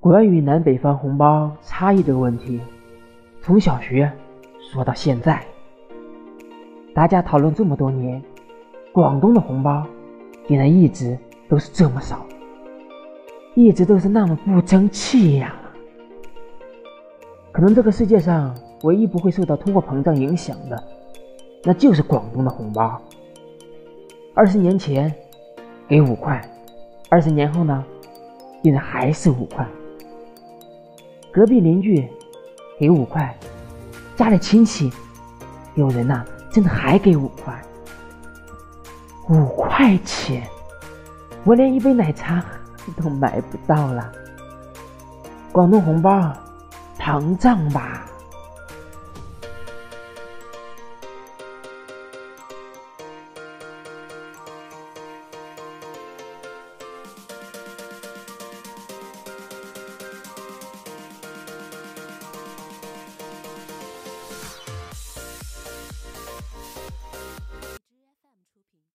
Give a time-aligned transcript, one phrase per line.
[0.00, 2.58] 关于南北方红包差异这个问题，
[3.42, 4.10] 从小学
[4.72, 5.44] 说到现在，
[6.94, 8.22] 大家讨论这么多年，
[8.94, 9.86] 广东的红包
[10.48, 11.18] 竟然一直
[11.50, 12.24] 都是这么少，
[13.54, 15.54] 一直都是那么不争气呀！
[17.52, 20.82] 可能这个世界上唯一不会受到通货膨胀影响的，
[21.62, 22.98] 那就是广东的红包。
[24.32, 25.14] 二十年前
[25.86, 26.40] 给五块，
[27.10, 27.84] 二十年后呢，
[28.62, 29.68] 竟然还是五块。
[31.32, 32.08] 隔壁邻居
[32.78, 33.38] 给五块，
[34.16, 34.92] 家里亲戚
[35.74, 37.62] 有人呐，真的还给五块。
[39.28, 40.42] 五块钱，
[41.44, 42.44] 我连一杯奶茶
[43.00, 44.10] 都买不到了。
[45.52, 46.32] 广东红包
[46.98, 48.09] 膨胀吧？